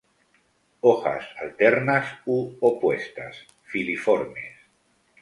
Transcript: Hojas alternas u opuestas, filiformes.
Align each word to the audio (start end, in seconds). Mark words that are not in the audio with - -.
Hojas 0.87 1.27
alternas 1.45 2.09
u 2.37 2.39
opuestas, 2.73 3.41
filiformes. 3.75 4.69